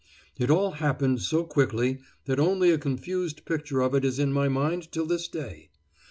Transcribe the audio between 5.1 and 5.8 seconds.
day.